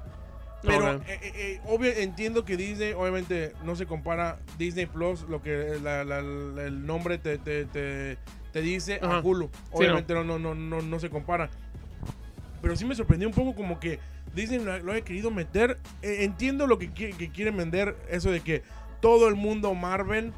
[0.63, 1.03] Pero Ok.
[1.07, 5.79] eh, eh, eh, obvio, entiendo que Disney, obviamente, no se compara Disney Plus, lo que
[5.83, 8.17] la- la- la- el nombre te, te, te-
[8.53, 9.19] te dice, Ajá.
[9.19, 9.49] a Hulu.
[9.53, 10.25] Sí, Obviamente no.
[10.25, 11.51] No, no, no, no se compara.
[12.63, 14.01] Pero sí me sorprendió un poco como que
[14.35, 15.79] Disney lo, haya querido meter.
[16.03, 18.63] Eh, entiendo lo que, que quieren vender, eso de que
[19.01, 20.33] todo el mundo Marvel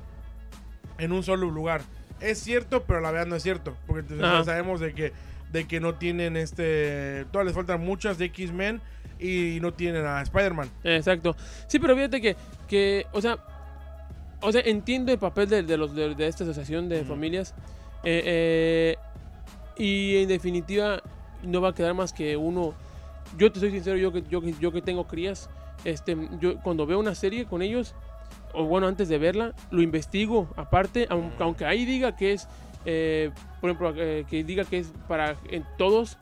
[0.99, 1.81] en un solo lugar.
[2.21, 3.77] Es cierto, pero la verdad no es cierto.
[3.87, 5.13] Porque entonces ya sabemos de que,
[5.53, 7.25] de que no tienen este.
[7.31, 8.81] Todas les faltan muchas de X-Men
[9.21, 10.71] y no tienen a Spider-Man.
[10.85, 11.37] Exacto.
[11.67, 12.37] Sí, pero fíjate que,
[12.69, 13.39] que o sea,
[14.41, 17.55] o sea, entiendo el papel de, de los, de, de esta asociación de familias.
[18.05, 18.97] eh, eh,
[19.77, 21.03] y en definitiva,
[21.45, 22.75] no va a quedar más que uno.
[23.37, 25.49] Yo te soy sincero, yo que, yo que, yo que tengo crías,
[25.85, 27.95] este, yo cuando veo una serie con ellos,
[28.53, 32.49] o bueno, antes de verla, lo investigo aparte, aun- aunque ahí diga que es,
[32.85, 36.17] eh, por ejemplo, eh, que diga que es para en todos,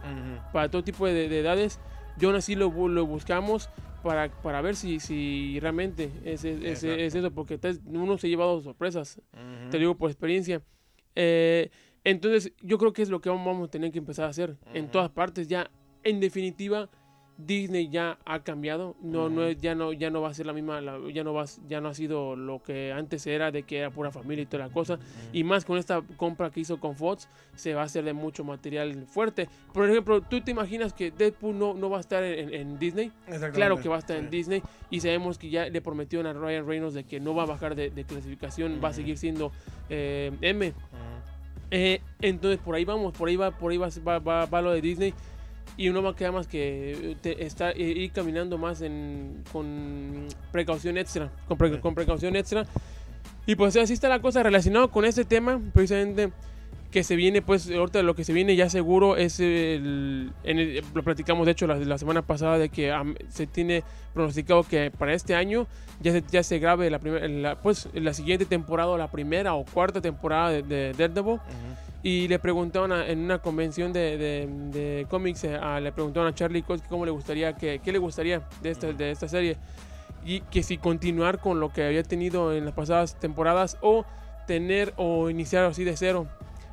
[0.53, 1.79] para todo tipo de, de edades.
[2.19, 3.69] Yo aún así lo, lo buscamos
[4.03, 8.61] para, para ver si, si realmente es, es- es- eso, porque uno se ha llevado
[8.61, 9.21] sorpresas,
[9.71, 10.63] te digo por experiencia.
[11.15, 11.71] Eh,
[12.05, 14.85] entonces, yo creo que es lo que vamos a tener que empezar a hacer en
[14.85, 14.93] Ujú.
[14.93, 15.49] todas partes.
[15.49, 15.71] Ya,
[16.05, 16.89] en definitiva,
[17.39, 18.97] Disney ya ha cambiado.
[19.03, 21.45] No, no ya no, ya no va a ser la misma, la- ya no va,
[21.69, 24.67] ya no ha sido lo que antes era de que era pura familia y toda
[24.67, 24.99] la cosa.
[25.33, 28.43] Y más con esta compra que hizo con Fox, se va a hacer de mucho
[28.45, 29.49] material fuerte.
[29.75, 33.13] Por ejemplo, ¿tú te imaginas que Deadpool no, no va a estar en, en Disney?
[33.55, 34.31] Claro que va a estar en.
[34.31, 37.47] Disney y sabemos que ya le prometieron a Ryan Reynolds de que no va a
[37.47, 39.53] bajar de, de clasificación, va a seguir siendo
[39.91, 40.73] eh, M.
[41.71, 44.71] Eh, entonces por ahí vamos, por ahí va, por ahí va, va, va- va lo
[44.71, 45.13] de Disney
[45.77, 50.27] y uno va a quedar más que te- estar, eh, ir caminando más en, con
[50.53, 51.79] precaución extra, con, pre- Sí.
[51.79, 52.65] con precaución extra.
[53.47, 56.31] Y pues así está la cosa relacionado con este tema, precisamente
[56.91, 60.83] que se viene, pues ahorita lo que se viene ya seguro es el, en el-
[60.95, 63.83] lo platicamos de hecho la, la semana pasada de que am, se tiene
[64.15, 65.67] pronosticado que para este año
[66.01, 66.99] ya se, ya se grabe la
[67.63, 71.35] pues la siguiente temporada, la primera o cuarta temporada de, de Daredevil.
[71.35, 71.41] Ujú.
[72.03, 76.29] Y le preguntaron a- en una convención de, de- de cómics, eh, a- le preguntaron
[76.29, 79.57] a Charlie Cox cómo le gustaría, que, qué le gustaría de esta, de esta serie.
[80.25, 84.05] Y que si continuar con lo que había tenido en las pasadas temporadas o
[84.47, 86.27] tener o iniciar así de cero.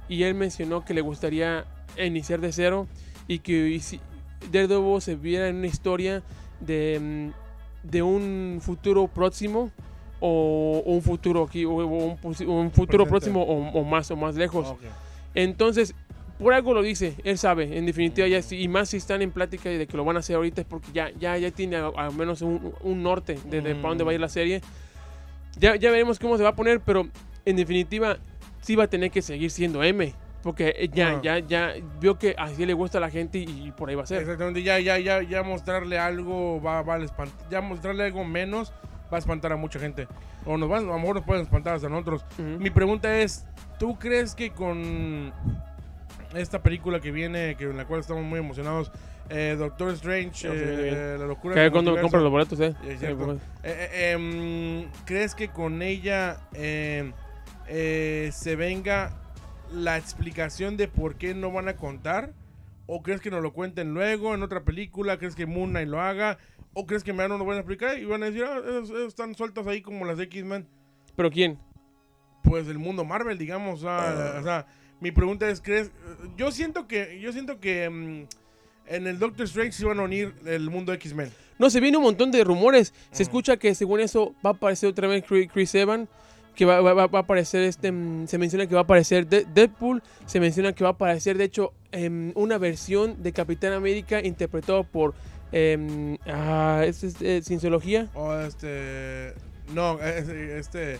[0.09, 1.65] Y él mencionó que le gustaría
[1.97, 2.87] iniciar de cero
[3.27, 3.79] y que
[4.51, 6.23] Daredevil se viera en una historia
[6.59, 6.99] de,
[7.83, 9.71] mm, de un futuro próximo
[10.19, 13.05] o, o un futuro aquí o, un, futuro Presente.
[13.09, 14.73] próximo o, o más o más lejos.
[15.35, 15.95] Entonces,
[16.39, 19.31] por algo lo dice, él sabe, en definitiva, ya, si- y más si están en
[19.31, 22.13] plática de que lo van a hacer ahorita, es porque ya, ya, ya tiene al
[22.13, 24.61] menos un, un norte de, de para dónde va a ir la serie.
[25.59, 27.07] Ya, ya veremos cómo se va a poner, pero
[27.45, 28.17] en definitiva,
[28.63, 30.13] sí va a tener que seguir siendo M.
[30.41, 31.21] Porque eh, ya, Ajá.
[31.21, 34.03] ya, ya vio que así le gusta a la gente y, y por ahí va
[34.03, 34.21] a ser.
[34.23, 38.73] Exactamente, ya, ya, ya, ya mostrarle algo va, va a espant- ya mostrarle algo menos
[39.11, 40.05] va a espantar a mucha gente.
[40.45, 42.25] O nos van, a lo mejor nos pueden espantar hasta nosotros.
[42.37, 42.59] Ujú.
[42.59, 43.45] Mi pregunta es,
[43.79, 45.31] ¿tú crees que con
[46.35, 48.91] esta película que viene, que en la cual estamos muy emocionados,
[49.29, 52.73] eh, Doctor Strange, eh, la locura Que cuando compras los boletos, eh.
[52.83, 53.15] Eh,
[53.63, 56.37] eh, em, ¿crees que con ella
[57.67, 59.19] eh, se venga
[59.73, 62.33] la explicación de por qué no van a contar?
[62.85, 65.17] ¿O crees que nos lo cuenten luego en otra película?
[65.17, 66.37] ¿Crees que Moon Knight lo haga?
[66.73, 68.89] ¿O crees que me no lo van a explicar y van a decir, ah, esos-
[68.89, 70.67] esos están sueltos ahí como las de X-Men?
[71.15, 71.57] Pero ¿quién?
[72.43, 73.79] Pues el mundo Marvel, digamos.
[73.79, 74.67] o sea, o sea,
[74.99, 75.91] mi pregunta es, ¿crees?
[76.35, 78.23] Yo siento que, yo siento que mm,
[78.87, 81.31] en el Doctor Strange se van a unir el mundo X-Men.
[81.57, 82.93] No, se viene un montón de rumores.
[83.11, 83.29] Se Ujú.
[83.29, 86.09] escucha que según eso va a aparecer otra vez Chris Chris Evans.
[86.55, 87.91] Que va, va- a aparecer este.
[87.91, 90.03] mm, Se menciona que va a aparecer De- Deadpool.
[90.25, 94.83] Se menciona que va a aparecer, de hecho, em, una versión de Capitán América interpretado
[94.83, 95.13] por.
[95.51, 98.07] em, ah, ¿es, es, eh, Cienciología?
[98.15, 99.33] O este.
[99.73, 100.99] No, es- este.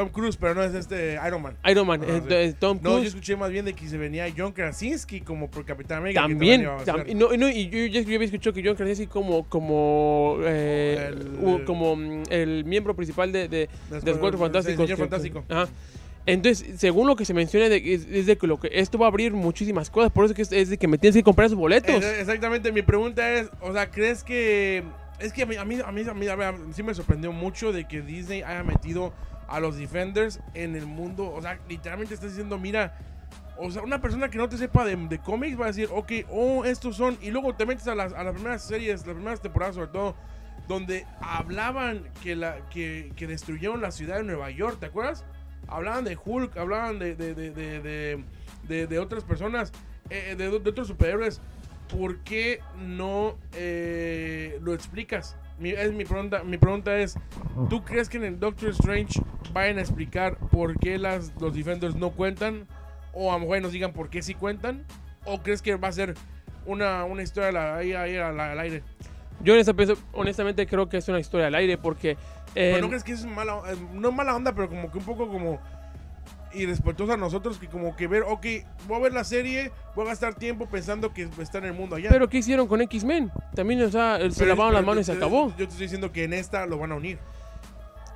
[0.00, 1.56] Tom Cruise, pero no es este Iron Man.
[1.68, 2.34] Iron Man, Ah, eh, sí.
[2.34, 3.08] eh, Tom No, yo Cruise.
[3.08, 6.22] escuché más bien de que se venía John Krasinski como por Capitán América.
[6.22, 10.38] También, tam- no, no, y yo, yo, yo había escuchado que John Krasinski como como
[10.44, 13.68] eh, El- u- como mm, el miembro principal de, de,
[14.18, 14.86] Cuatro Fantásticos.
[14.86, 15.44] Que- Fantástico.
[15.48, 15.68] Ajá.
[16.26, 19.08] Entonces, según lo que se menciona, es, es de que, lo que esto va a
[19.08, 20.12] abrir muchísimas cosas.
[20.12, 22.02] Por eso que es, es de que me tienes que comprar esos boletos.
[22.04, 24.82] Eh, Exactamente, mi pregunta es, o sea, ¿crees que
[25.18, 27.32] es que a mí a mí a mí, a mí- a ver, sí me sorprendió
[27.32, 29.12] mucho de que Disney haya metido
[29.50, 32.96] a los Defenders en el mundo, o sea, literalmente estás diciendo, mira,
[33.58, 36.64] o sea, una persona que no te sepa de, cómics va a decir, ok, oh,
[36.64, 39.74] estos son, y luego te metes a las, a las primeras series, las primeras temporadas
[39.74, 40.14] sobre todo,
[40.68, 45.24] donde hablaban que, la, que, que destruyeron la ciudad de Nueva York, ¿te acuerdas?
[45.66, 49.72] Hablaban de Hulk, hablaban de, de, de, de, otras personas,
[50.10, 51.40] eh, de, de otros superhéroes.
[51.88, 55.36] ¿Por qué no eh, lo explicas?
[55.60, 57.16] Mi, es mi, pregunta, mi pregunta es,
[57.68, 59.20] ¿tú crees que en el Doctor Strange
[59.52, 62.66] vayan a explicar por qué las, los Defenders no cuentan?
[63.12, 64.84] O a lo mejor nos digan por qué sí cuentan.
[65.26, 66.14] ¿O crees que va a ser
[66.64, 68.82] una, una historia la- ahí, ahí al, al aire?
[69.42, 69.54] Yo
[70.12, 72.16] honestamente creo que es una historia al aire porque
[72.54, 75.04] Pero Eh, no crees que es mala, eh, no mala onda, pero como que un
[75.04, 75.60] poco como
[76.52, 78.46] irrespetuoso a nosotros que como que ver, ok,
[78.88, 81.96] voy a ver la serie, voy a gastar tiempo pensando que está en el mundo
[81.96, 82.08] allá.
[82.10, 83.30] pero ¿qué hicieron con X-Men?
[83.54, 85.48] También, o sea, se Pero- lavaron las manos y se acabó.
[85.50, 87.18] Yo te estoy diciendo que en esta lo van a unir.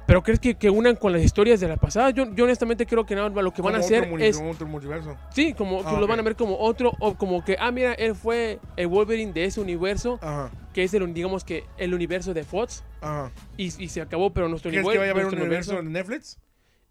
[0.07, 2.11] Pero ¿crees que, que unan con las historias de la pasada?
[2.11, 4.37] Yo, yo honestamente creo que nada, lo que van a hacer es...
[4.37, 5.17] como otro multiverso.
[5.31, 7.95] Sí, como que Ah, lo van a ver como otro, o como que, ah, mira,
[7.95, 12.35] él fue el Wolverine de ese universo, Ajá, que es el, digamos que el universo
[12.35, 13.31] de Fox, ajá.
[13.57, 16.39] y, y se acabó, pero nuestro ¿Crees que vaya a haber un universo en Netflix?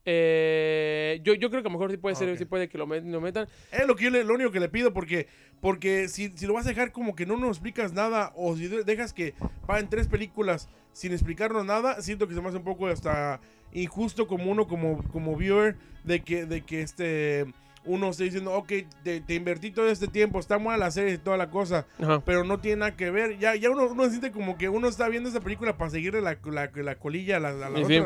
[0.05, 2.37] Eh, yo, yo creo que a lo mejor sí puede ser, Ok.
[2.37, 3.47] sí puede que lo, met- lo metan.
[3.71, 5.27] Es lo, que yo le- lo único que le pido porque,
[5.61, 8.67] porque si, si lo vas a dejar como que no nos explicas nada o si
[8.67, 9.33] de- dejas que
[9.65, 13.39] paguen tres películas sin explicarnos nada, siento que se me hace un poco hasta
[13.71, 17.45] injusto como uno como, como viewer de que, de que este
[17.85, 18.71] uno esté diciendo, ok,
[19.03, 22.21] te, te invertí todo este tiempo, está buena la serie y toda la cosa, Ajá.
[22.23, 23.37] pero no tiene nada que ver.
[23.39, 26.37] Ya, ya uno, uno siente como que uno está viendo esta película para seguirle la,
[26.45, 27.99] la, la colilla a las, a las sí.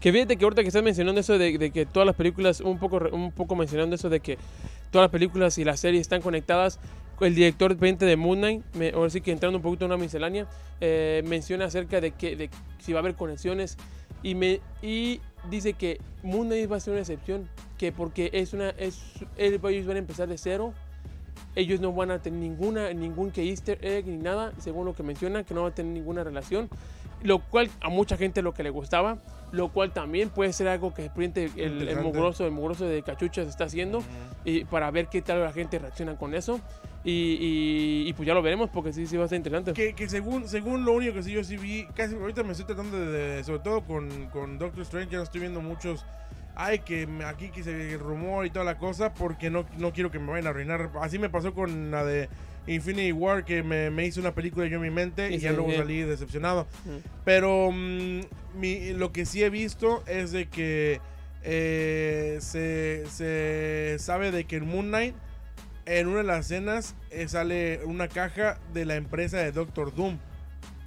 [0.00, 2.78] Que fíjate que ahorita que estás mencionando eso de, de que todas las películas, un
[2.78, 4.38] poco, un poco mencionando eso de que
[4.90, 6.78] todas las películas y las series están conectadas,
[7.20, 10.00] el director presidente de Moon Knight, me- ahora sí que entrando un poquito en una
[10.00, 10.46] miscelánea,
[10.80, 13.78] eh, menciona acerca de que de si va a haber conexiones
[14.22, 18.52] y, me, y dice que Moon Knight va a ser una excepción, que porque es
[18.52, 19.00] una, es,
[19.38, 20.74] ellos van a empezar de cero,
[21.54, 25.02] ellos no van a tener ninguna, ningún que easter egg ni nada, según lo que
[25.02, 26.68] menciona, que no va a tener ninguna relación,
[27.22, 29.18] lo cual a mucha gente lo que le gustaba,
[29.56, 33.48] lo cual también puede ser algo que el, el, el mugroso, el mugroso de cachuchas
[33.48, 34.02] está haciendo
[34.44, 36.60] y para ver qué tal la gente reacciona con eso
[37.04, 39.72] y, y- y pues ya lo veremos porque sí, sí va a ser interesante.
[39.72, 42.66] Que, que según, según lo único que sí yo sí vi, casi ahorita me estoy
[42.66, 46.04] tratando de, de- sobre todo con, con Doctor Strange, ya no estoy viendo muchos,
[46.54, 50.18] ay, que aquí que se rumor y toda la cosa, porque no, no quiero que
[50.18, 50.90] me vayan a arruinar.
[51.00, 52.28] Así me pasó con la de
[52.66, 55.50] Infinity War, que me, me hizo una película yo en mi mente y, Y ya
[55.50, 55.76] sí, luego sí.
[55.76, 56.66] salí decepcionado.
[57.24, 58.20] Pero mm,
[58.58, 61.00] mi- lo que sí he visto es de que
[61.44, 65.14] eh, se, se sabe de que en Moon Knight,
[65.86, 70.18] en una de las escenas, eh, sale una caja de la empresa de Doctor Doom.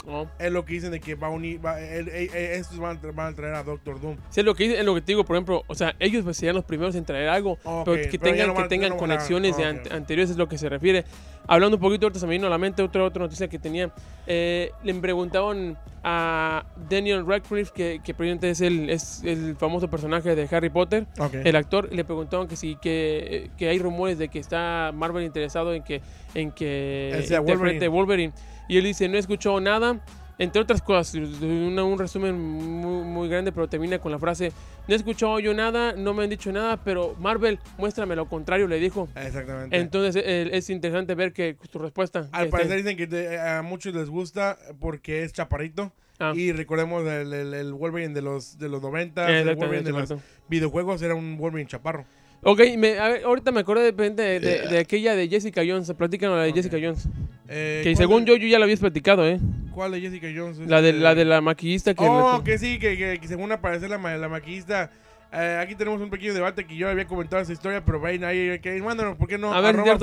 [0.07, 0.27] Oh.
[0.39, 3.33] Es lo que dicen de que va a unir, va- el- el- estos van, van
[3.33, 4.15] a traer a Doctor Doom.
[4.29, 6.23] Sí, es lo que dice- es lo que te digo, por ejemplo, o sea, ellos
[6.23, 8.69] pues, serían los primeros en traer algo, Ok, pero que pero tengan, no que van-
[8.69, 9.69] tengan no conexiones de ok.
[9.69, 11.03] ante- anteriores es lo que se refiere.
[11.47, 13.91] Hablando un poquito, ahorita se me vino a la mente otra, otra noticia que tenía.
[14.25, 20.33] Eh, le preguntaban a Daniel Radcliffe, que, que precisamente es el, es el famoso personaje
[20.35, 21.07] de Harry Potter,
[21.43, 25.73] el actor, le preguntaban que sí, que, que hay rumores de que está Marvel interesado
[25.73, 26.01] en que,
[26.33, 28.33] en que interprete Wolverine.
[28.69, 29.99] Y él dice, no he escuchado nada.
[30.37, 34.53] Entre otras cosas, una- un resumen muy, muy grande, pero termina con la frase,
[34.87, 38.65] no he escuchado yo nada, no me han dicho nada, pero Marvel, muéstrame lo contrario,
[38.65, 39.09] le dijo.
[39.17, 39.75] Exactamente.
[39.77, 42.29] Entonces eh, es interesante ver que tu respuesta.
[42.31, 45.91] Al este, parecer dicen que de- a muchos les gusta porque es chaparrito.
[46.19, 49.83] ah, Y recordemos el, el- el Wolverine de los, de los 90, eh, el Wolverine
[49.83, 50.13] de los
[50.47, 52.05] videojuegos era un Wolverine chaparro.
[52.41, 55.91] Ok, me- a ver, ahorita me acordé de, de, de- de aquella de Jessica Jones.
[55.97, 56.53] Platícanos la de.
[56.53, 57.07] Jessica Jones.
[57.49, 59.39] Eh, Que ¿cuál según yo, yo ya la habías platicado, ¿eh?
[59.73, 60.57] ¿Cuál de Jessica Jones?
[60.59, 62.03] La de Este- la, de la maquillista que...
[62.07, 64.91] Oh, que sí, que, que- que según aparece la, ma- la maquillista.
[65.33, 68.59] eh, aquí tenemos un pequeño debate que yo había comentado esa historia, pero vayan ahí,
[68.59, 69.53] que mándanos, ¿por qué no?
[69.53, 69.97] A ver, Arroba.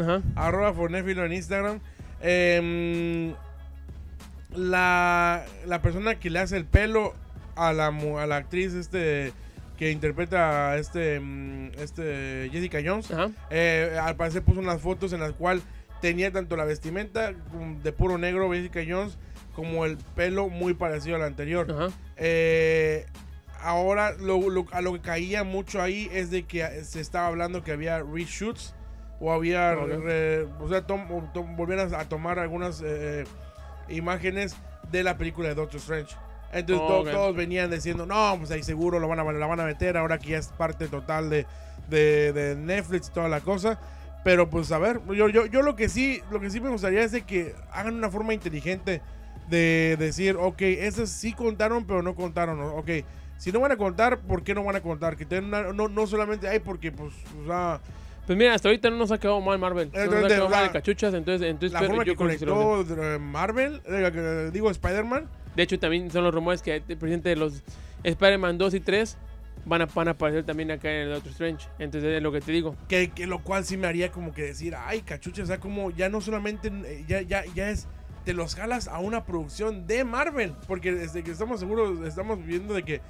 [0.00, 0.22] Ajá.
[0.34, 1.80] Arroba Fonéfilo en Instagram.
[2.20, 3.34] Em,
[4.56, 7.14] la, la persona que le hace el pelo
[7.56, 9.32] a la, mu- a la actriz este
[9.78, 13.10] que interpreta a este, mm, este Jessica Jones,
[13.50, 15.62] eh, al parecer puso unas fotos en las cuales
[16.00, 19.16] tenía tanto la vestimenta como de puro negro Jessica Jones
[19.54, 21.66] como el pelo muy parecido al anterior.
[22.16, 23.06] Eh,
[23.60, 27.62] ahora lo, lo- a lo que caía mucho ahí es de que se estaba hablando
[27.64, 28.74] que había reshoots
[29.20, 31.08] o había, re- o sea, tom-
[31.92, 33.24] a tomar algunas eh,
[33.88, 34.54] imágenes
[34.92, 36.14] de la película de Doctor Strange.
[36.52, 37.10] Entonces to- Ok.
[37.10, 40.18] todos venían diciendo, no, pues ahí seguro lo van a, la van a meter ahora
[40.18, 41.46] que ya es parte total de,
[41.88, 43.78] de, de Netflix y toda la cosa.
[44.24, 47.02] Pero pues a ver, yo, yo, yo lo que sí, lo que sí me gustaría
[47.02, 49.00] es de que hagan una forma inteligente
[49.48, 52.90] de decir, ok, esas sí contaron, pero no contaron, ok.
[53.38, 55.16] Si no van a contar, ¿por qué no van a contar?
[55.16, 57.80] Que una- no, no solamente hay porque, pues, o sea,
[58.26, 59.90] Pues mira, hasta ahorita no nos ha quedado mal Marvel.
[59.90, 62.16] No nos ha Entonces, quedado mal la- de cachuchas, entonces, entonces la forma yo que
[62.16, 62.84] conectó
[63.20, 65.28] Marvel, eh, digo Spider-Man,
[65.58, 67.64] De hecho, también son los rumores que el presidente de los
[68.04, 69.16] Spider-Man 2 y 3
[69.64, 71.66] van a, van a aparecer también acá en el Doctor Strange.
[71.80, 72.76] Entonces es lo que te digo.
[72.86, 75.90] que, que lo cual sí me haría como que decir, ay, cachucha, o sea, como
[75.90, 77.88] ya no solamente, eh, ya, ya, ya es,
[78.24, 82.72] te los jalas a una producción de Marvel, porque desde que estamos seguros, estamos viendo
[82.74, 83.00] de que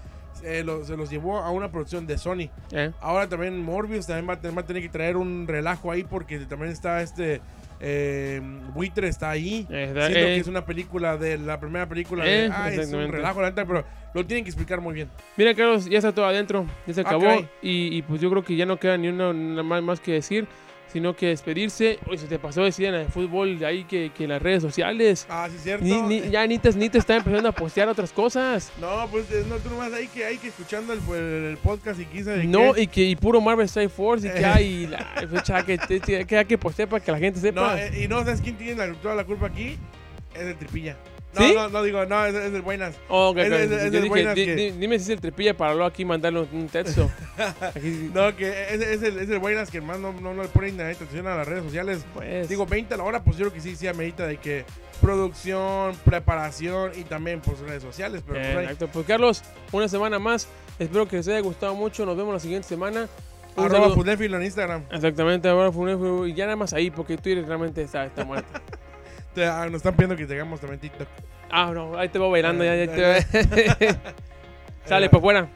[0.42, 2.48] eh, lo- se los llevó a una producción de Sony.
[2.72, 2.92] ¿eh?
[3.02, 7.02] Ahora también Morbius también va a tener que traer un relajo ahí porque también está
[7.02, 7.42] este
[7.80, 8.40] Eh,
[8.74, 9.60] Buitre está ahí.
[9.70, 10.34] Está- Siento eh.
[10.34, 12.50] que es una película de la primera película Eh, de.
[12.52, 15.08] Ah, es un relajo, la neta, pero lo tienen que explicar muy bien.
[15.36, 17.22] Mira, Carlos, ya está todo adentro, ya se Ah, acabó.
[17.24, 17.48] caray.
[17.62, 20.46] y, y, pues yo creo que ya no queda ni una, más que decir,
[20.92, 21.98] sino que despedirse.
[22.08, 25.26] Oye, se te pasó decir en el fútbol de ahí que, que las redes sociales.
[25.28, 25.84] Ah, sí, cierto.
[25.84, 28.72] Ni, ni- ya ni te, ni te están empezando a postear otras cosas.
[28.80, 32.22] No, pues no, tú nomás hay que, hay que escuchando el, el- el podcast y
[32.22, 32.82] de No, qué.
[32.82, 34.98] y que y puro Marvel Strike Force y que hay la
[35.30, 37.60] fecha que hay que postear para que la gente sepa.
[37.60, 39.76] No, eh, y no sabes quién tiene la, toda la culpa aquí.
[40.34, 40.96] Es el tripilla.
[41.34, 41.52] No, ¿Sí?
[41.54, 42.96] no, no digo, no, es, es el buenas.
[43.08, 43.52] Oh, ok, es- ok.
[43.52, 45.72] es- es Yo de dije, buenas di- que- di- dime si es el tripilla para
[45.74, 47.10] luego aquí mandarle un, texto.
[47.60, 50.80] Aquí, No, que es, el, es el buenas que más no, no, no le ponen
[50.80, 52.04] atención a las redes sociales.
[52.14, 54.64] pues, Digo, 20 a la hora, pues yo creo que sí, sí amerita de que
[55.02, 58.22] producción, preparación y también pues redes sociales.
[58.26, 58.88] Pero pues, Exacto.
[58.88, 60.48] Pues Carlos, una semana más.
[60.78, 62.06] Espero que les haya gustado mucho.
[62.06, 63.08] Nos vemos la siguiente semana.
[63.56, 63.94] Un arroba saludo.
[63.96, 64.84] Fudnefilo en Instagram.
[64.92, 68.48] Exactamente, fue un y ya nada más ahí, porque Twitter realmente está, está muerto.
[69.38, 71.06] Te- ah, nos están pidiendo que tengamos también TikTok.
[71.48, 73.24] ah, no, ahí te voy bailando, ya, ya Eh,
[73.78, 73.96] te
[74.84, 75.48] Sale, pues fuera.